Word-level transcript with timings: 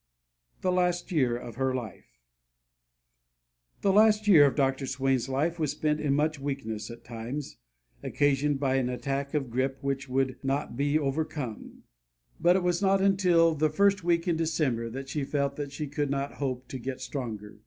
THE 0.61 0.71
LAST 0.71 1.11
YEAR 1.11 1.37
OF 1.37 1.57
HER 1.57 1.75
LIFE 1.75 2.17
The 3.81 3.93
last 3.93 4.27
year 4.27 4.47
of 4.47 4.55
Dr. 4.55 4.87
Swain's 4.87 5.29
life 5.29 5.59
was 5.59 5.73
spent 5.73 5.99
in 5.99 6.15
much 6.15 6.39
weakness 6.39 6.89
at 6.89 7.03
times, 7.03 7.59
occasioned 8.01 8.59
by 8.59 8.77
an 8.77 8.89
attack 8.89 9.35
of 9.35 9.51
grippe 9.51 9.77
which 9.83 10.09
would 10.09 10.39
not 10.41 10.75
be 10.75 10.97
overcome, 10.97 11.83
but 12.39 12.55
it 12.55 12.63
was 12.63 12.81
not 12.81 12.99
until 12.99 13.53
the 13.53 13.69
first 13.69 14.03
week 14.03 14.27
in 14.27 14.35
December 14.37 14.89
that 14.89 15.07
she 15.07 15.23
felt 15.23 15.55
that 15.57 15.71
she 15.71 15.85
could 15.85 16.09
not 16.09 16.31
hope 16.41 16.67
to 16.69 16.79
get 16.79 16.99
stronger. 16.99 17.59